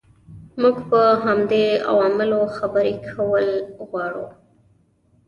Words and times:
موږ 0.61 0.77
په 0.89 1.01
همدې 1.25 1.65
عواملو 1.89 2.41
خبرې 2.57 2.93
کول 3.09 3.47
غواړو. 3.87 4.25